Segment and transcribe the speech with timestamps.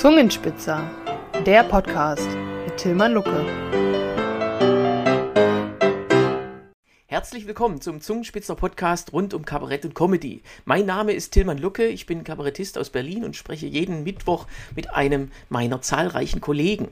[0.00, 0.90] Zungenspitzer,
[1.44, 2.26] der Podcast
[2.64, 3.44] mit Tilman Lucke.
[7.04, 10.42] Herzlich willkommen zum Zungenspitzer Podcast rund um Kabarett und Comedy.
[10.64, 14.88] Mein Name ist Tilman Lucke, ich bin Kabarettist aus Berlin und spreche jeden Mittwoch mit
[14.94, 16.88] einem meiner zahlreichen Kollegen.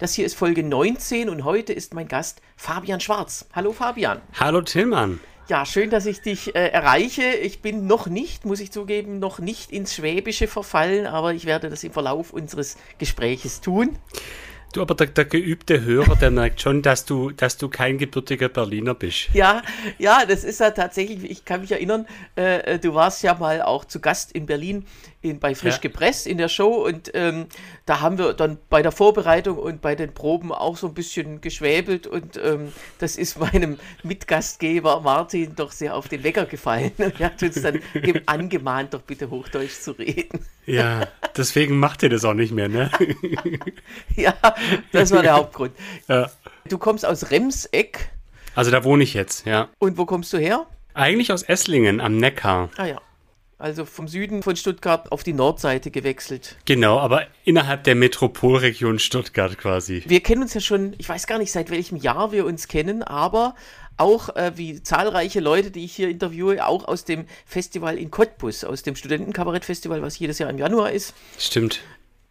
[0.00, 3.46] Das hier ist Folge 19 und heute ist mein Gast Fabian Schwarz.
[3.52, 4.20] Hallo Fabian.
[4.36, 5.20] Hallo Tilman.
[5.48, 7.22] Ja, schön, dass ich dich äh, erreiche.
[7.22, 11.70] Ich bin noch nicht, muss ich zugeben, noch nicht ins Schwäbische verfallen, aber ich werde
[11.70, 13.96] das im Verlauf unseres Gespräches tun.
[14.74, 18.50] Du, aber der, der, geübte Hörer, der merkt schon, dass du, dass du kein gebürtiger
[18.50, 19.30] Berliner bist.
[19.32, 19.62] Ja,
[19.96, 23.62] ja, das ist ja tatsächlich, ich kann mich erinnern, äh, äh du warst ja mal
[23.62, 24.84] auch zu Gast in Berlin
[25.20, 25.80] in, bei Frisch ja.
[25.80, 27.46] gepresst in der Show und ähm,
[27.86, 31.40] da haben wir dann bei der Vorbereitung und bei den Proben auch so ein bisschen
[31.40, 37.20] geschwäbelt und ähm, das ist meinem Mitgastgeber Martin doch sehr auf den Wecker gefallen und
[37.20, 37.80] er hat uns dann
[38.26, 40.46] angemahnt, doch bitte Hochdeutsch zu reden.
[40.66, 42.90] Ja, deswegen macht ihr das auch nicht mehr, ne?
[44.16, 44.34] ja,
[44.92, 45.72] das war der Hauptgrund.
[46.06, 46.30] Ja.
[46.68, 48.10] Du kommst aus Remseck.
[48.54, 49.68] Also da wohne ich jetzt, ja.
[49.78, 50.66] Und wo kommst du her?
[50.94, 52.70] Eigentlich aus Esslingen am Neckar.
[52.76, 53.00] Ah ja.
[53.60, 56.56] Also vom Süden von Stuttgart auf die Nordseite gewechselt.
[56.64, 60.04] Genau, aber innerhalb der Metropolregion Stuttgart quasi.
[60.06, 63.02] Wir kennen uns ja schon, ich weiß gar nicht, seit welchem Jahr wir uns kennen,
[63.02, 63.56] aber
[63.96, 68.62] auch äh, wie zahlreiche Leute, die ich hier interviewe, auch aus dem Festival in Cottbus,
[68.62, 71.14] aus dem Studentenkabarettfestival, was jedes Jahr im Januar ist.
[71.36, 71.80] Stimmt.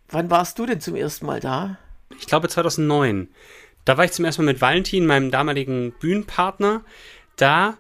[0.08, 1.78] Wann warst du denn zum ersten Mal da?
[2.20, 3.28] Ich glaube 2009.
[3.83, 6.86] Da war ich zum ersten Mal mit Valentin, meinem damaligen Bühnenpartner,
[7.36, 7.78] da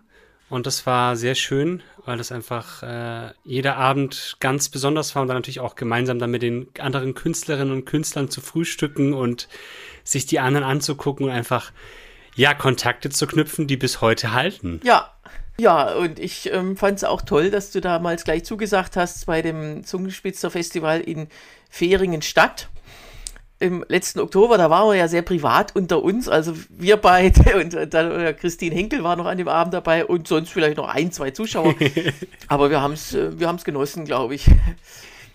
[0.49, 5.27] und das war sehr schön, weil das einfach äh, jeder Abend ganz besonders war und
[5.27, 9.47] dann natürlich auch gemeinsam dann mit den anderen Künstlerinnen und Künstlern zu frühstücken und
[10.03, 11.71] sich die anderen anzugucken und einfach
[12.35, 14.79] ja Kontakte zu knüpfen, die bis heute halten.
[14.83, 15.13] Ja.
[15.59, 19.41] Ja, und ich ähm, fand es auch toll, dass du damals gleich zugesagt hast bei
[19.41, 21.29] dem Zungenspitzer Festival in
[21.71, 22.69] Fehringen-Stadt
[23.59, 27.93] im letzten Oktober, da waren wir ja sehr privat unter uns, also wir beide und
[27.93, 31.11] dann äh, Christine Henkel war noch an dem Abend dabei und sonst vielleicht noch ein,
[31.11, 31.73] zwei Zuschauer.
[32.47, 34.45] Aber wir haben es äh, wir haben's genossen, glaube ich.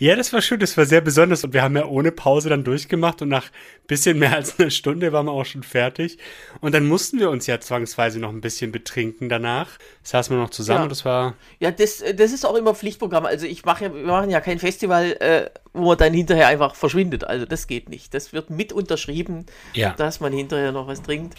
[0.03, 2.65] Ja, das war schön, das war sehr besonders und wir haben ja ohne Pause dann
[2.65, 3.45] durchgemacht und nach
[3.87, 6.19] bisschen mehr als einer Stunde waren wir auch schon fertig
[6.61, 9.69] und dann mussten wir uns ja zwangsweise noch ein bisschen betrinken danach.
[10.03, 10.83] Saßen wir noch zusammen ja.
[10.83, 11.35] und das war...
[11.61, 14.59] Ja, das, das ist auch immer Pflichtprogramm, also ich mache ja, wir machen ja kein
[14.59, 18.13] Festival, äh, wo man dann hinterher einfach verschwindet, also das geht nicht.
[18.13, 19.93] Das wird mit unterschrieben, ja.
[19.93, 21.37] dass man hinterher noch was trinkt.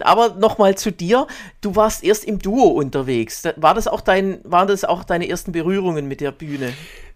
[0.00, 1.26] Aber nochmal zu dir.
[1.60, 3.42] Du warst erst im Duo unterwegs.
[3.56, 6.72] War das auch dein, waren das auch deine ersten Berührungen mit der Bühne?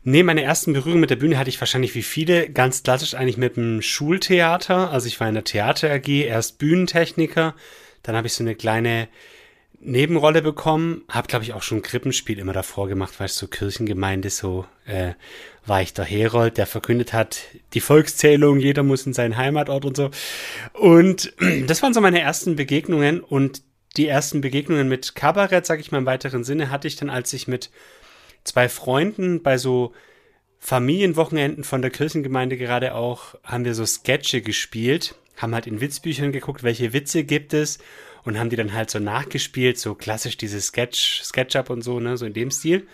[0.08, 3.38] Nee, meine ersten Berührungen mit der Bühne hatte ich wahrscheinlich wie viele, ganz klassisch eigentlich
[3.38, 4.92] mit dem Schultheater.
[4.92, 7.56] Also ich war in der Theater AG, erst Bühnentechniker,
[8.04, 9.08] dann habe ich so eine kleine
[9.80, 14.30] Nebenrolle bekommen, habe glaube ich auch schon Krippenspiel immer davor gemacht, weil es so Kirchengemeinde
[14.30, 15.14] so äh,
[15.66, 17.40] war ich der Herold, der verkündet hat,
[17.74, 20.10] die Volkszählung, jeder muss in seinen Heimatort und so.
[20.72, 21.34] Und
[21.66, 23.60] das waren so meine ersten Begegnungen und
[23.96, 27.32] die ersten Begegnungen mit Kabarett, sage ich mal im weiteren Sinne, hatte ich dann, als
[27.32, 27.70] ich mit
[28.46, 29.92] zwei Freunden bei so
[30.58, 36.32] Familienwochenenden von der Kirchengemeinde gerade auch, haben wir so Sketche gespielt, haben halt in Witzbüchern
[36.32, 37.78] geguckt, welche Witze gibt es
[38.24, 42.16] und haben die dann halt so nachgespielt, so klassisch diese Sketch, Sketchup und so, ne,
[42.16, 42.86] so in dem Stil.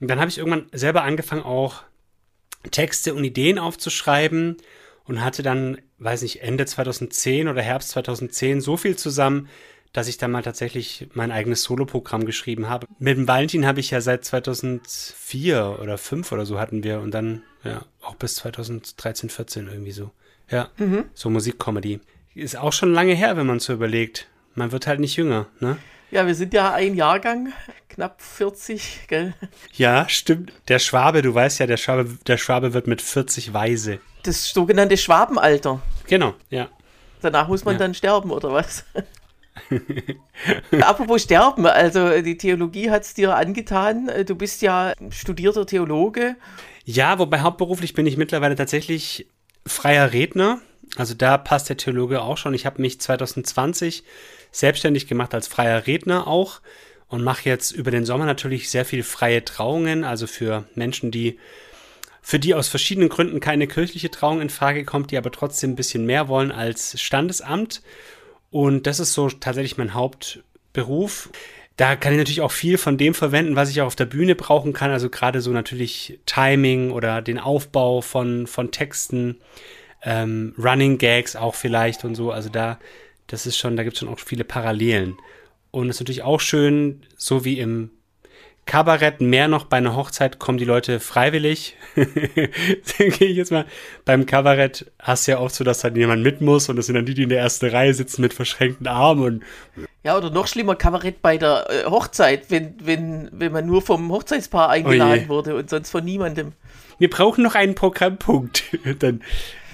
[0.00, 1.84] Und dann habe ich irgendwann selber angefangen auch
[2.70, 4.56] Texte und Ideen aufzuschreiben
[5.04, 9.48] und hatte dann, weiß nicht, Ende 2010 oder Herbst 2010 so viel zusammen,
[9.92, 12.86] dass ich dann mal tatsächlich mein eigenes Soloprogramm geschrieben habe.
[12.98, 17.12] Mit dem Valentin habe ich ja seit 2004 oder 5 oder so hatten wir und
[17.12, 20.10] dann ja auch bis 2013, 14 irgendwie so.
[20.50, 21.06] Ja, mhm.
[21.14, 22.00] so Musikcomedy.
[22.34, 24.28] Ist auch schon lange her, wenn man so überlegt.
[24.54, 25.78] Man wird halt nicht jünger, ne?
[26.10, 27.52] Ja, wir sind ja ein Jahrgang,
[27.88, 29.34] knapp 40, gell?
[29.72, 30.52] Ja, stimmt.
[30.68, 33.98] Der Schwabe, du weißt ja, der Schwabe, der Schwabe wird mit 40 weise.
[34.22, 35.80] Das sogenannte Schwabenalter.
[36.06, 36.68] Genau, ja.
[37.22, 37.80] Danach muss man ja.
[37.80, 38.84] dann sterben, oder was?
[40.80, 44.10] Apropos Sterben, also die Theologie hat es dir angetan.
[44.26, 46.36] Du bist ja studierter Theologe.
[46.84, 49.26] Ja, wobei hauptberuflich bin ich mittlerweile tatsächlich
[49.66, 50.60] freier Redner.
[50.96, 52.54] Also da passt der Theologe auch schon.
[52.54, 54.04] Ich habe mich 2020
[54.52, 56.60] selbstständig gemacht als freier Redner auch
[57.08, 61.38] und mache jetzt über den Sommer natürlich sehr viel freie Trauungen, also für Menschen, die
[62.22, 65.76] für die aus verschiedenen Gründen keine kirchliche Trauung in Frage kommt, die aber trotzdem ein
[65.76, 67.82] bisschen mehr wollen als Standesamt.
[68.50, 71.30] Und das ist so tatsächlich mein Hauptberuf.
[71.76, 74.34] Da kann ich natürlich auch viel von dem verwenden, was ich auch auf der Bühne
[74.34, 74.90] brauchen kann.
[74.90, 79.36] Also gerade so natürlich Timing oder den Aufbau von, von Texten,
[80.02, 82.30] ähm, Running Gags auch vielleicht und so.
[82.30, 82.78] Also da,
[83.26, 85.16] das ist schon, da gibt es schon auch viele Parallelen.
[85.70, 87.90] Und es ist natürlich auch schön, so wie im
[88.66, 91.76] Kabarett mehr noch bei einer Hochzeit kommen die Leute freiwillig.
[91.96, 93.64] Denke ich jetzt mal.
[94.04, 96.96] Beim Kabarett hast du ja oft so, dass dann jemand mit muss und das sind
[96.96, 99.42] dann die, die in der ersten Reihe sitzen mit verschränkten Armen und
[100.02, 104.10] ja, oder noch schlimmer, Kabarett bei der äh, Hochzeit, wenn, wenn, wenn man nur vom
[104.12, 106.52] Hochzeitspaar eingeladen oh wurde und sonst von niemandem.
[106.98, 108.64] Wir brauchen noch einen Programmpunkt.
[109.00, 109.22] dann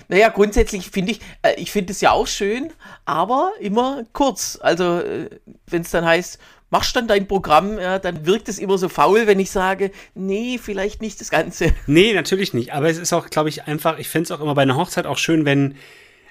[0.09, 2.71] naja, grundsätzlich finde ich, äh, ich finde es ja auch schön,
[3.07, 4.59] aber immer kurz.
[4.61, 5.31] Also, äh,
[5.67, 6.39] wenn es dann heißt,
[6.73, 10.59] machst dann dein Programm, ja, dann wirkt es immer so faul, wenn ich sage, nee,
[10.61, 11.73] vielleicht nicht das Ganze.
[11.87, 12.73] Nee, natürlich nicht.
[12.73, 15.05] Aber es ist auch, glaube ich, einfach, ich finde es auch immer bei einer Hochzeit
[15.05, 15.75] auch schön, wenn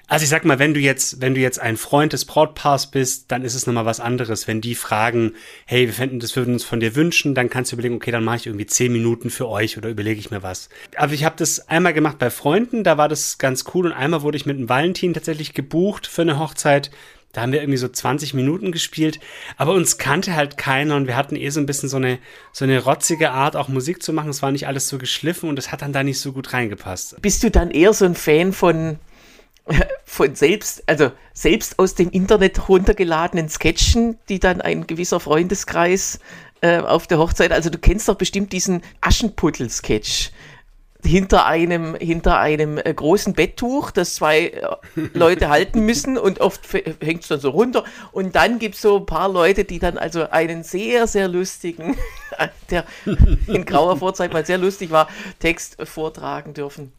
[0.08, 3.30] also ich sag mal, wenn du jetzt, wenn du jetzt ein Freund des Brautpaars bist,
[3.30, 4.46] dann ist es nochmal was anderes.
[4.46, 5.34] Wenn die fragen,
[5.64, 8.24] hey, wir fänden das, würden uns von dir wünschen, dann kannst du überlegen, okay, dann
[8.24, 10.68] mache ich irgendwie zehn Minuten für euch oder überlege ich mir was.
[10.96, 14.22] Aber ich habe das einmal gemacht bei Freunden, da war das ganz cool und einmal
[14.22, 16.90] wurde ich mit einem Valentin tatsächlich gebucht für eine Hochzeit.
[17.32, 19.18] Da haben wir irgendwie so 20 Minuten gespielt,
[19.56, 22.18] aber uns kannte halt keiner und wir hatten eh so ein bisschen so eine,
[22.52, 24.28] so eine rotzige Art, auch Musik zu machen.
[24.28, 27.20] Es war nicht alles so geschliffen und es hat dann da nicht so gut reingepasst.
[27.22, 28.98] Bist du dann eher so ein Fan von
[30.04, 36.20] von selbst, also selbst aus dem Internet runtergeladenen Sketchen, die dann ein gewisser Freundeskreis
[36.60, 40.30] äh, auf der Hochzeit, also du kennst doch bestimmt diesen Aschenputtel-Sketch
[41.04, 44.76] hinter einem, hinter einem äh, großen Betttuch, das zwei äh,
[45.12, 46.60] Leute halten müssen und oft
[47.00, 47.84] hängt es dann so runter.
[48.12, 51.96] Und dann gibt es so ein paar Leute, die dann also einen sehr, sehr lustigen,
[52.70, 52.84] der
[53.46, 55.08] in grauer Vorzeit mal sehr lustig war,
[55.38, 56.92] Text vortragen dürfen.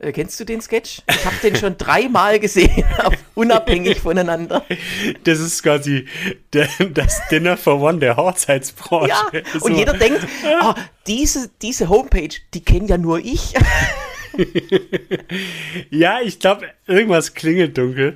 [0.00, 1.02] Äh, kennst du den Sketch?
[1.08, 2.84] Ich habe den schon dreimal gesehen,
[3.34, 4.64] unabhängig voneinander.
[5.24, 6.06] Das ist quasi
[6.50, 9.08] das Dinner for One der Hochzeitsbranche.
[9.08, 9.26] Ja,
[9.58, 9.64] so.
[9.64, 10.26] und jeder denkt,
[10.62, 10.74] oh,
[11.06, 13.54] diese, diese Homepage, die kenne ja nur ich.
[15.90, 18.14] ja, ich glaube, irgendwas klingelt dunkel.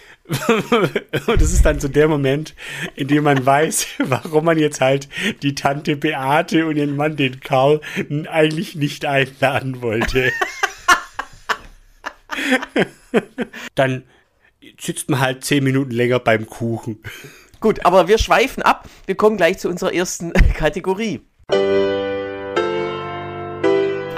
[1.27, 2.55] Und das ist dann so der Moment,
[2.95, 5.09] in dem man weiß, warum man jetzt halt
[5.43, 7.81] die Tante Beate und ihren Mann, den Karl,
[8.31, 10.33] eigentlich nicht einladen wollte.
[13.75, 14.05] Dann
[14.79, 17.03] sitzt man halt zehn Minuten länger beim Kuchen.
[17.61, 18.89] Gut, aber wir schweifen ab.
[19.07, 21.21] Wir kommen gleich zu unserer ersten Kategorie.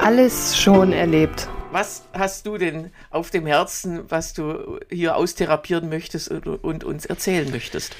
[0.00, 1.48] Alles schon erlebt.
[1.74, 7.04] Was hast du denn auf dem Herzen, was du hier austherapieren möchtest und, und uns
[7.04, 7.96] erzählen möchtest?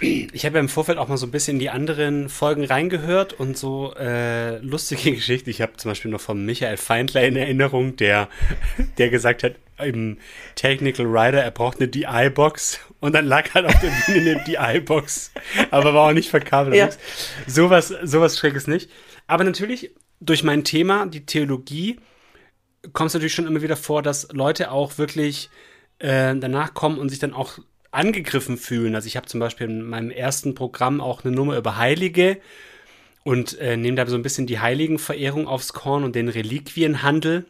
[0.00, 3.32] Ich habe ja im Vorfeld auch mal so ein bisschen in die anderen Folgen reingehört
[3.32, 5.50] und so äh, lustige Geschichten.
[5.50, 8.28] Ich habe zum Beispiel noch von Michael Feindler in Erinnerung, der,
[8.98, 10.18] der gesagt hat, im
[10.56, 15.30] Technical Rider, er braucht eine DI-Box und dann lag halt auf der Bühne eine DI-Box,
[15.70, 16.74] aber war auch nicht verkabelt.
[16.74, 16.90] Ja.
[17.46, 18.90] Sowas, sowas Schräges nicht.
[19.28, 22.00] Aber natürlich durch mein Thema, die Theologie,
[22.92, 25.50] kommt es natürlich schon immer wieder vor, dass Leute auch wirklich
[25.98, 27.58] äh, danach kommen und sich dann auch
[27.90, 28.94] angegriffen fühlen.
[28.94, 32.38] Also ich habe zum Beispiel in meinem ersten Programm auch eine Nummer über Heilige
[33.22, 37.44] und äh, nehme da so ein bisschen die Heiligenverehrung aufs Korn und den Reliquienhandel,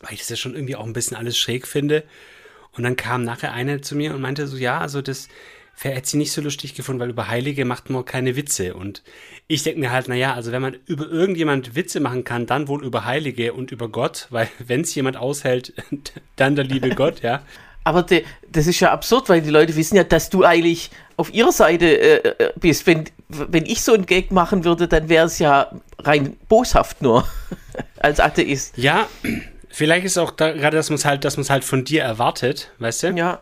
[0.00, 2.04] weil ich das ja schon irgendwie auch ein bisschen alles schräg finde.
[2.72, 5.28] Und dann kam nachher eine zu mir und meinte so, ja, also das
[5.82, 8.74] hätte sie nicht so lustig gefunden, weil über Heilige macht man keine Witze.
[8.74, 9.02] Und
[9.48, 12.84] ich denke mir halt, naja, also wenn man über irgendjemand Witze machen kann, dann wohl
[12.84, 15.74] über Heilige und über Gott, weil wenn es jemand aushält,
[16.36, 17.42] dann der liebe Gott, ja.
[17.86, 21.32] Aber de, das ist ja absurd, weil die Leute wissen ja, dass du eigentlich auf
[21.34, 22.86] ihrer Seite äh, äh bist.
[22.86, 27.28] Wenn, wenn ich so einen Gag machen würde, dann wäre es ja rein boshaft nur
[27.98, 28.78] als Atheist.
[28.78, 29.06] Ja,
[29.68, 32.02] vielleicht ist auch da, gerade, dass man es halt, dass man es halt von dir
[32.02, 33.08] erwartet, weißt du?
[33.10, 33.40] Ja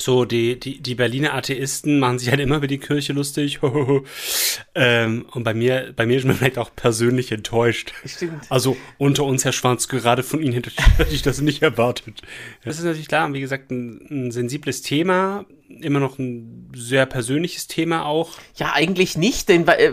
[0.00, 3.60] so die, die, die Berliner Atheisten machen sich halt immer über die Kirche lustig.
[4.74, 7.92] ähm, und bei mir, bei mir ist man vielleicht auch persönlich enttäuscht.
[8.04, 8.44] Stimmt.
[8.48, 10.70] Also unter uns, Herr Schwanz, gerade von Ihnen hätte
[11.10, 12.22] ich das nicht erwartet.
[12.64, 17.66] Das ist natürlich klar, wie gesagt, ein, ein sensibles Thema, immer noch ein sehr persönliches
[17.66, 18.38] Thema auch.
[18.56, 19.92] Ja, eigentlich nicht, denn äh,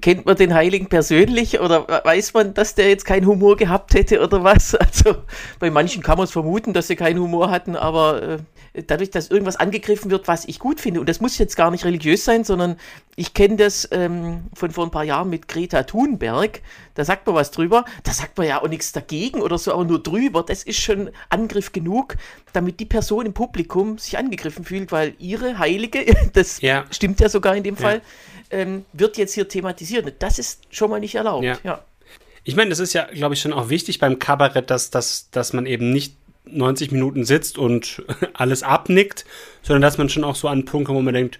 [0.00, 4.22] kennt man den Heiligen persönlich oder weiß man, dass der jetzt keinen Humor gehabt hätte
[4.22, 4.76] oder was?
[4.92, 5.16] Also
[5.58, 8.38] bei manchen kann man es vermuten, dass sie keinen Humor hatten, aber äh,
[8.86, 11.84] dadurch, dass irgendwas angegriffen wird, was ich gut finde, und das muss jetzt gar nicht
[11.84, 12.76] religiös sein, sondern
[13.16, 16.62] ich kenne das ähm, von vor ein paar Jahren mit Greta Thunberg,
[16.94, 19.84] da sagt man was drüber, da sagt man ja auch nichts dagegen oder so, aber
[19.84, 22.16] nur drüber, das ist schon Angriff genug,
[22.52, 26.84] damit die Person im Publikum sich angegriffen fühlt, weil ihre Heilige, das ja.
[26.90, 28.02] stimmt ja sogar in dem Fall, ja.
[28.52, 30.14] Ähm, wird jetzt hier thematisiert.
[30.20, 31.44] Das ist schon mal nicht erlaubt.
[31.44, 31.58] Ja.
[31.64, 31.84] ja.
[32.44, 35.52] Ich meine, das ist ja, glaube ich, schon auch wichtig beim Kabarett, dass, dass, dass
[35.52, 38.02] man eben nicht 90 Minuten sitzt und
[38.34, 39.24] alles abnickt,
[39.62, 41.38] sondern dass man schon auch so an Punkte, kommt, wo man denkt,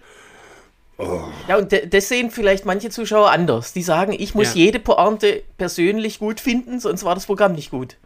[0.99, 1.23] oh.
[1.49, 3.73] Ja, und das sehen vielleicht manche Zuschauer anders.
[3.73, 4.63] Die sagen, ich muss ja.
[4.63, 7.97] jede Pointe persönlich gut finden, sonst war das Programm nicht gut.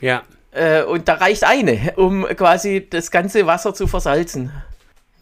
[0.00, 0.22] Ja.
[0.50, 4.50] Äh, und da reicht eine, um quasi das ganze Wasser zu versalzen.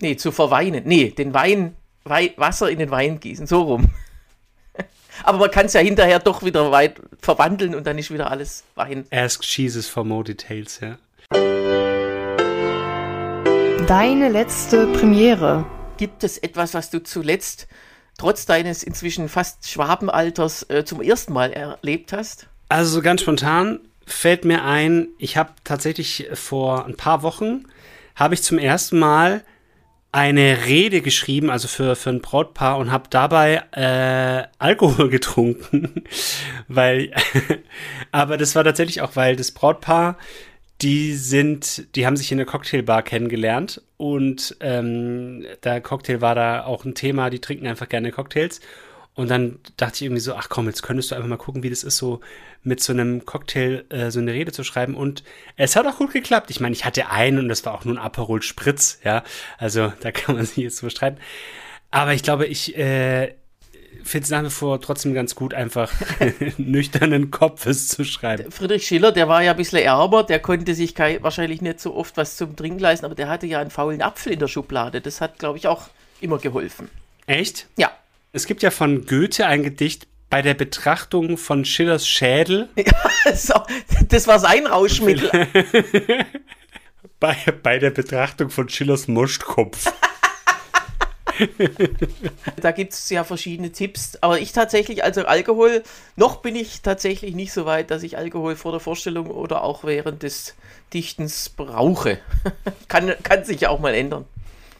[0.00, 0.82] Nee, zu verweinen.
[0.86, 3.90] Nee, den Wein, Wei Wasser in den Wein gießen, so rum.
[5.24, 8.64] Aber man kann es ja hinterher doch wieder weit verwandeln und dann ist wieder alles
[8.74, 9.06] Wein.
[9.10, 10.96] Ask Jesus for more details, ja.
[13.86, 15.66] Deine letzte Premiere.
[15.96, 17.68] Gibt es etwas, was du zuletzt,
[18.16, 22.46] trotz deines inzwischen fast Schwabenalters, äh, zum ersten Mal erlebt hast?
[22.70, 27.64] Also so ganz spontan fällt mir ein, ich habe tatsächlich vor ein paar Wochen,
[28.14, 29.42] habe ich zum ersten Mal
[30.12, 36.04] eine Rede geschrieben, also für, für ein Brautpaar und habe dabei äh, Alkohol getrunken,
[36.68, 37.12] weil,
[38.12, 40.18] aber das war tatsächlich auch, weil das Brautpaar,
[40.82, 46.64] die sind, die haben sich in der Cocktailbar kennengelernt und ähm, der Cocktail war da
[46.64, 48.60] auch ein Thema, die trinken einfach gerne Cocktails
[49.20, 51.68] und dann dachte ich irgendwie so, ach komm, jetzt könntest du einfach mal gucken, wie
[51.68, 52.20] das ist, so
[52.62, 54.94] mit so einem Cocktail äh, so eine Rede zu schreiben.
[54.94, 55.24] Und
[55.58, 56.50] es hat auch gut geklappt.
[56.50, 59.22] Ich meine, ich hatte einen und das war auch nur ein Aperol Spritz, ja.
[59.58, 61.18] Also da kann man sich jetzt so streiten.
[61.90, 63.34] Aber ich glaube, ich äh,
[64.04, 65.92] finde es nach wie vor trotzdem ganz gut, einfach
[66.56, 68.50] nüchternen Kopfes zu schreiben.
[68.50, 72.16] Friedrich Schiller, der war ja ein bisschen ärmer, der konnte sich wahrscheinlich nicht so oft
[72.16, 75.02] was zum Trinken leisten, aber der hatte ja einen faulen Apfel in der Schublade.
[75.02, 75.90] Das hat, glaube ich, auch
[76.22, 76.88] immer geholfen.
[77.26, 77.66] Echt?
[77.76, 77.92] Ja.
[78.32, 82.68] Es gibt ja von Goethe ein Gedicht bei der Betrachtung von Schillers Schädel.
[83.24, 83.66] Ja,
[84.08, 85.30] das war sein Rauschmittel.
[87.20, 89.92] bei, bei der Betrachtung von Schillers Moschtkopf.
[92.60, 94.16] da gibt es ja verschiedene Tipps.
[94.20, 95.82] Aber ich tatsächlich, also Alkohol,
[96.16, 99.84] noch bin ich tatsächlich nicht so weit, dass ich Alkohol vor der Vorstellung oder auch
[99.84, 100.54] während des
[100.94, 102.20] Dichtens brauche.
[102.88, 104.24] kann, kann sich ja auch mal ändern.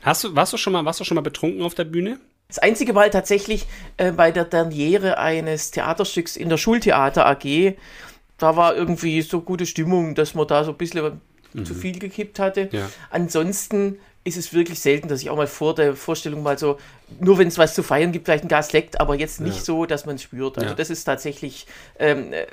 [0.03, 2.19] Hast du, warst, du schon mal, warst du schon mal betrunken auf der Bühne?
[2.51, 3.67] Das einzige Mal tatsächlich
[3.97, 7.77] äh, bei der Derniere eines Theaterstücks in der Schultheater AG.
[8.39, 11.21] Da war irgendwie so gute Stimmung, dass man da so ein bisschen
[11.53, 11.65] mhm.
[11.65, 12.69] zu viel gekippt hatte.
[12.73, 12.91] Ja.
[13.11, 16.79] Ansonsten ist es wirklich selten, dass ich auch mal vor der Vorstellung mal so,
[17.21, 19.63] nur wenn es was zu feiern gibt, vielleicht ein Gas leckt, aber jetzt nicht ja.
[19.63, 20.59] so, dass man es spürt.
[20.59, 20.75] Also ja.
[20.75, 21.67] das ist tatsächlich,
[21.99, 22.47] ähm, äh,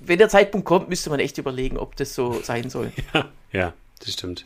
[0.00, 2.92] wenn der Zeitpunkt kommt, müsste man echt überlegen, ob das so sein soll.
[3.14, 4.44] Ja, ja das stimmt.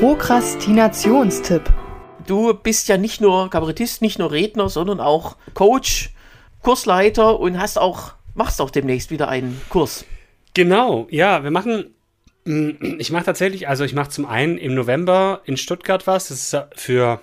[0.00, 1.72] Prokrastinationstipp
[2.28, 6.10] du bist ja nicht nur Kabarettist, nicht nur Redner, sondern auch Coach,
[6.62, 10.04] Kursleiter und hast auch, machst auch demnächst wieder einen Kurs.
[10.54, 11.94] Genau, ja, wir machen,
[12.44, 16.52] mm, ich mache tatsächlich, also ich mache zum einen im November in Stuttgart was, das
[16.52, 17.20] ist für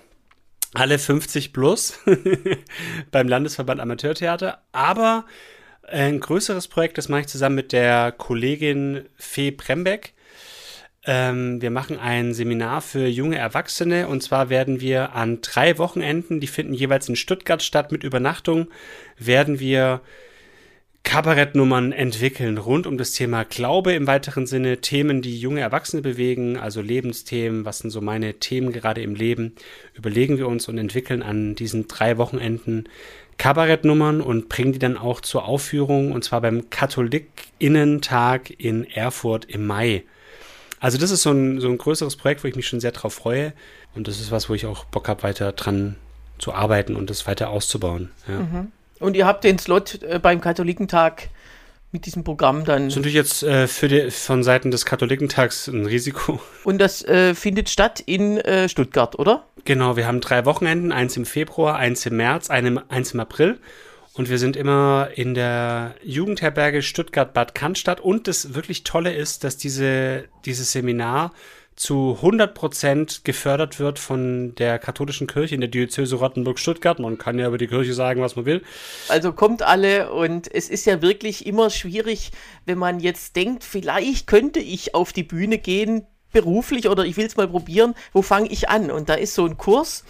[0.73, 1.99] alle 50 plus
[3.11, 5.25] beim Landesverband Amateurtheater, aber
[5.87, 10.14] ein größeres Projekt, das mache ich zusammen mit der Kollegin Fee Prembeck.
[11.05, 14.07] Ähm, wir machen ein Seminar für junge Erwachsene.
[14.07, 18.67] Und zwar werden wir an drei Wochenenden, die finden jeweils in Stuttgart statt mit Übernachtung,
[19.17, 20.01] werden wir
[21.03, 26.57] Kabarettnummern entwickeln rund um das Thema Glaube im weiteren Sinne, Themen, die junge Erwachsene bewegen,
[26.57, 29.53] also Lebensthemen, was sind so meine Themen gerade im Leben,
[29.93, 32.89] überlegen wir uns und entwickeln an diesen drei Wochenenden
[33.37, 39.67] Kabarettnummern und bringen die dann auch zur Aufführung und zwar beim Katholikinnentag in Erfurt im
[39.67, 40.03] Mai.
[40.79, 43.13] Also das ist so ein, so ein größeres Projekt, wo ich mich schon sehr drauf
[43.13, 43.53] freue.
[43.95, 45.95] Und das ist was, wo ich auch Bock habe, weiter dran
[46.37, 48.11] zu arbeiten und das weiter auszubauen.
[48.27, 48.39] Ja.
[48.39, 48.71] Mhm.
[48.99, 51.29] Und ihr habt den Slot äh, beim Katholikentag
[51.91, 52.85] mit diesem Programm dann.
[52.85, 56.41] Das ist natürlich jetzt äh, für die, von Seiten des Katholikentags ein Risiko.
[56.63, 59.45] Und das äh, findet statt in äh, Stuttgart, oder?
[59.63, 63.59] Genau, wir haben drei Wochenenden, eins im Februar, eins im März, einem, eins im April.
[64.15, 67.99] Und wir sind immer in der Jugendherberge Stuttgart-Bad Cannstatt.
[67.99, 71.33] Und das wirklich Tolle ist, dass diese, dieses Seminar
[71.75, 76.99] zu 100% gefördert wird von der katholischen Kirche in der Diözese Rottenburg-Stuttgart.
[76.99, 78.63] Man kann ja über die Kirche sagen, was man will.
[79.09, 82.31] Also kommt alle und es ist ja wirklich immer schwierig,
[82.65, 87.25] wenn man jetzt denkt, vielleicht könnte ich auf die Bühne gehen, beruflich oder ich will
[87.25, 88.89] es mal probieren, wo fange ich an?
[88.89, 90.05] Und da ist so ein Kurs,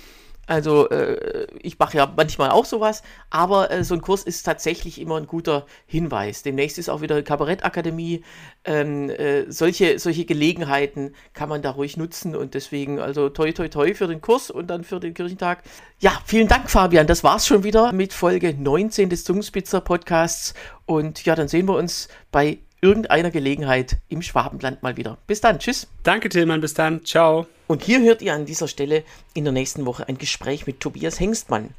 [0.48, 5.02] also äh, ich mache ja manchmal auch sowas, aber äh, so ein Kurs ist tatsächlich
[5.02, 6.44] immer ein guter Hinweis.
[6.44, 8.24] Demnächst ist auch wieder Kabarettakademie.
[8.64, 13.68] Ähm, äh, solche, solche Gelegenheiten kann man da ruhig nutzen und deswegen also toi toi
[13.68, 15.64] toi für den Kurs und dann für den Kirchentag.
[16.00, 20.54] Ja, vielen Dank Fabian, das war's schon wieder mit Folge 19 des Zungenspitzer Podcasts
[20.86, 25.18] und ja, dann sehen wir uns bei irgendeiner Gelegenheit im Schwabenland mal wieder.
[25.25, 25.88] Bis dann, tschüss.
[26.04, 27.48] Danke Tillmann, bis dann, ciao.
[27.65, 31.20] Und hier hört ihr an dieser Stelle in der nächsten Woche ein Gespräch mit Tobias
[31.20, 31.72] Hengstmann.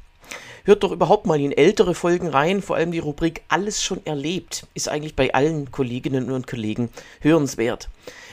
[0.65, 4.67] Hört doch überhaupt mal in ältere Folgen rein, vor allem die Rubrik Alles schon erlebt
[4.73, 6.89] ist eigentlich bei allen Kolleginnen und Kollegen
[7.21, 7.87] hörenswert.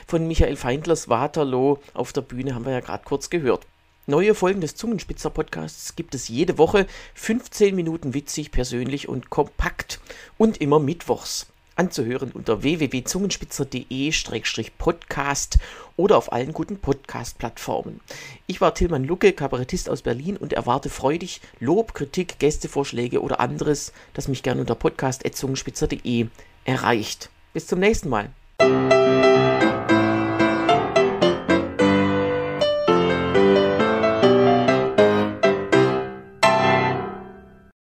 [0.05, 3.65] Von Michael Feindlers Waterloo auf der Bühne haben wir ja gerade kurz gehört.
[4.05, 10.01] Neue Folgen des Zungenspitzer Podcasts gibt es jede Woche, 15 Minuten witzig, persönlich und kompakt
[10.37, 11.47] und immer mittwochs.
[11.75, 15.59] Anzuhören unter www.zungenspitzer.de-podcast
[15.97, 17.99] oder auf allen guten Podcast-Plattformen.
[18.47, 23.93] Ich war Tilman Lucke, Kabarettist aus Berlin und erwarte freudig Lob, Kritik, Gästevorschläge oder anderes,
[24.13, 26.27] das mich gerne unter podcast.zungenspitzer.de
[26.65, 27.29] erreicht.
[27.53, 28.31] Bis zum nächsten Mal.